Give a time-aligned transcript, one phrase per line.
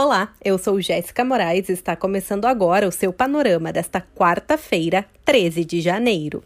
[0.00, 5.64] Olá, eu sou Jéssica Moraes e está começando agora o seu panorama desta quarta-feira, 13
[5.64, 6.44] de janeiro.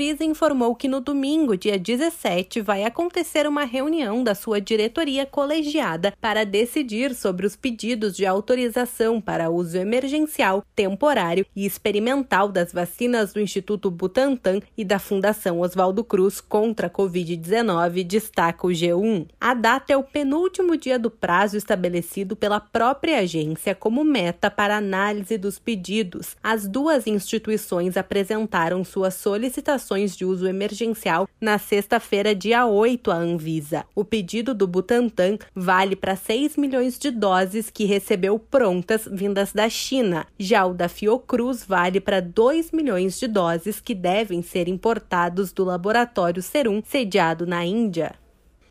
[0.00, 6.14] Anvisa informou que no domingo, dia 17, vai acontecer uma reunião da sua diretoria colegiada
[6.18, 13.34] para decidir sobre os pedidos de autorização para uso emergencial, temporário e experimental das vacinas
[13.34, 19.28] do Instituto Butantan e da Fundação Oswaldo Cruz contra a Covid-19, destaca o G1.
[19.38, 24.78] A data é o penúltimo dia do prazo estabelecido pela própria agência como meta para
[24.78, 26.38] análise dos pedidos.
[26.42, 33.84] As duas instituições apresentaram suas solicitações de uso emergencial na sexta-feira, dia 8, à Anvisa.
[33.92, 39.68] O pedido do Butantan vale para 6 milhões de doses que recebeu prontas vindas da
[39.68, 40.26] China.
[40.38, 45.64] Já o da Fiocruz vale para 2 milhões de doses que devem ser importados do
[45.64, 48.14] laboratório Serum sediado na Índia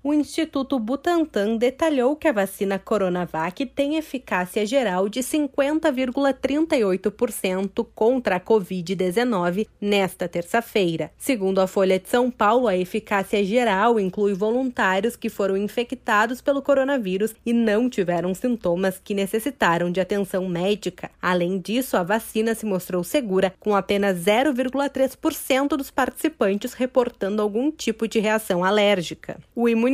[0.02, 8.40] o Instituto Butantan detalhou que a vacina Coronavac tem eficácia geral de 50,38% contra a
[8.40, 11.12] Covid-19 nesta terça-feira.
[11.18, 16.62] Segundo a Folha de São Paulo, a eficácia geral inclui voluntários que foram infectados pelo
[16.62, 21.12] coronavírus e não tiveram sintomas que necessitaram de atenção médica.
[21.22, 28.08] Além disso, a vacina se mostrou segura, com apenas 0,3% dos participantes reportando algum tipo
[28.08, 29.38] de reação alérgica.
[29.54, 29.90] O imunizante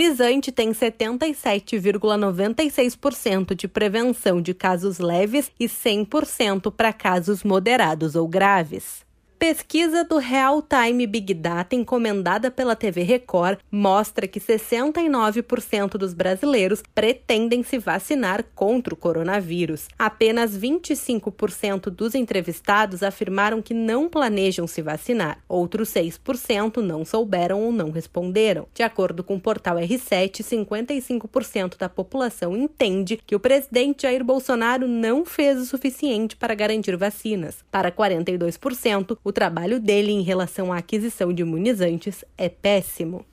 [0.52, 9.04] tem 77,96% de prevenção de casos leves e 100% para casos moderados ou graves.
[9.38, 16.82] Pesquisa do Real Time Big Data encomendada pela TV Record mostra que 69% dos brasileiros
[16.96, 19.90] pretendem se vacinar contra o coronavírus.
[20.00, 25.40] Apenas 25% dos entrevistados afirmaram que não planejam se vacinar.
[25.50, 28.68] Outros 6% não souberam ou não responderam.
[28.74, 34.88] De acordo com o portal R7, 55% da população entende que o presidente Jair Bolsonaro
[34.88, 37.58] não fez o suficiente para garantir vacinas.
[37.70, 43.26] Para 42%, o trabalho dele em relação à aquisição de imunizantes é péssimo.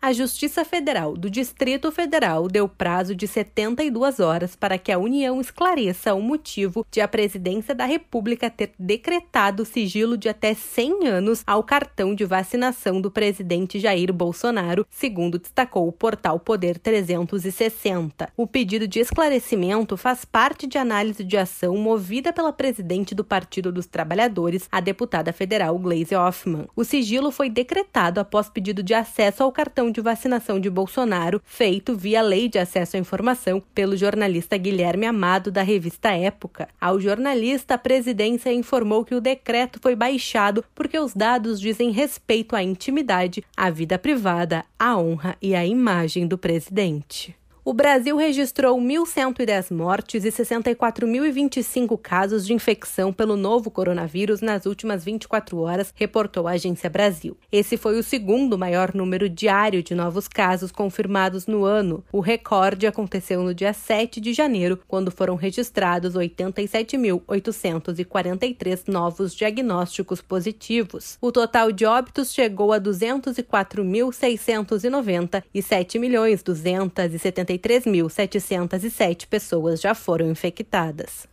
[0.00, 5.40] A Justiça Federal do Distrito Federal deu prazo de 72 horas para que a União
[5.40, 11.42] esclareça o motivo de a Presidência da República ter decretado sigilo de até 100 anos
[11.44, 18.32] ao cartão de vacinação do presidente Jair Bolsonaro, segundo destacou o portal Poder 360.
[18.36, 23.72] O pedido de esclarecimento faz parte de análise de ação movida pela presidente do Partido
[23.72, 26.68] dos Trabalhadores, a deputada federal Gleisi Hoffmann.
[26.76, 31.96] O sigilo foi decretado após pedido de acesso ao cartão de vacinação de Bolsonaro, feito
[31.96, 36.68] via Lei de Acesso à Informação pelo jornalista Guilherme Amado, da revista Época.
[36.80, 42.54] Ao jornalista, a presidência informou que o decreto foi baixado porque os dados dizem respeito
[42.54, 48.80] à intimidade, à vida privada, à honra e à imagem do presidente o Brasil registrou
[48.80, 56.48] 1.110 mortes e 64.025 casos de infecção pelo novo coronavírus nas últimas 24 horas, reportou
[56.48, 57.36] a Agência Brasil.
[57.52, 62.02] Esse foi o segundo maior número diário de novos casos confirmados no ano.
[62.10, 71.18] O recorde aconteceu no dia 7 de janeiro, quando foram registrados 87.843 novos diagnósticos positivos.
[71.20, 81.26] O total de óbitos chegou a 204.690 e 7.273 3.707 pessoas já foram infectadas.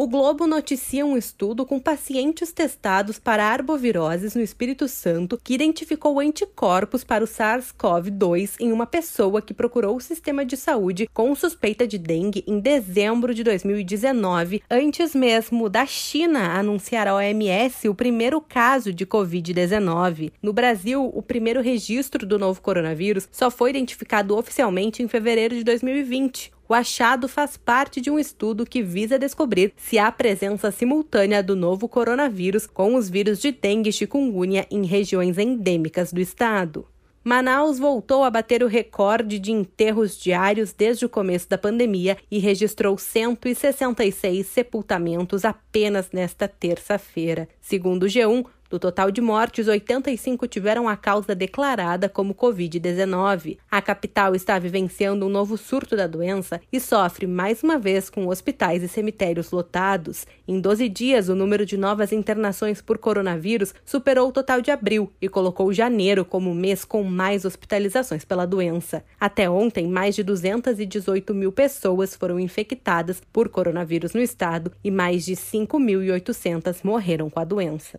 [0.00, 6.18] O Globo noticia um estudo com pacientes testados para arboviroses no Espírito Santo que identificou
[6.18, 11.86] anticorpos para o SARS-CoV-2 em uma pessoa que procurou o sistema de saúde com suspeita
[11.86, 18.40] de dengue em dezembro de 2019, antes mesmo da China anunciar à OMS o primeiro
[18.40, 20.32] caso de Covid-19.
[20.42, 25.62] No Brasil, o primeiro registro do novo coronavírus só foi identificado oficialmente em fevereiro de
[25.62, 26.58] 2020.
[26.70, 31.56] O achado faz parte de um estudo que visa descobrir se há presença simultânea do
[31.56, 36.86] novo coronavírus com os vírus de dengue e chikungunya em regiões endêmicas do estado.
[37.24, 42.38] Manaus voltou a bater o recorde de enterros diários desde o começo da pandemia e
[42.38, 47.48] registrou 166 sepultamentos apenas nesta terça-feira.
[47.60, 53.58] Segundo o G1, do total de mortes, 85 tiveram a causa declarada como Covid-19.
[53.68, 58.28] A capital está vivenciando um novo surto da doença e sofre mais uma vez com
[58.28, 60.24] hospitais e cemitérios lotados.
[60.46, 65.12] Em 12 dias, o número de novas internações por coronavírus superou o total de abril
[65.20, 69.02] e colocou janeiro como o mês com mais hospitalizações pela doença.
[69.18, 75.24] Até ontem, mais de 218 mil pessoas foram infectadas por coronavírus no estado e mais
[75.24, 77.98] de 5.800 morreram com a doença.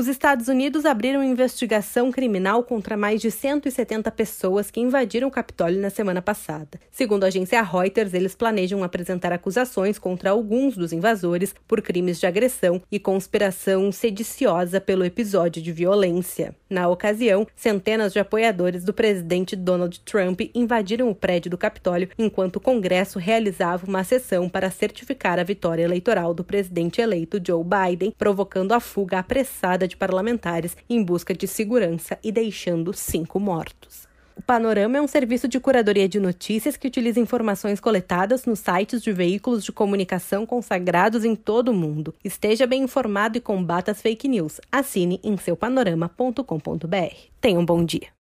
[0.00, 5.78] Os Estados Unidos abriram investigação criminal contra mais de 170 pessoas que invadiram o Capitólio
[5.78, 6.80] na semana passada.
[6.90, 12.26] Segundo a agência Reuters, eles planejam apresentar acusações contra alguns dos invasores por crimes de
[12.26, 16.56] agressão e conspiração sediciosa pelo episódio de violência.
[16.70, 22.56] Na ocasião, centenas de apoiadores do presidente Donald Trump invadiram o prédio do Capitólio enquanto
[22.56, 28.14] o Congresso realizava uma sessão para certificar a vitória eleitoral do presidente eleito Joe Biden,
[28.16, 34.09] provocando a fuga apressada de parlamentares em busca de segurança e deixando cinco mortos.
[34.40, 39.02] O Panorama é um serviço de curadoria de notícias que utiliza informações coletadas nos sites
[39.02, 42.14] de veículos de comunicação consagrados em todo o mundo.
[42.24, 44.58] Esteja bem informado e combata as fake news.
[44.72, 47.16] Assine em seupanorama.com.br.
[47.38, 48.10] Tenha um bom dia.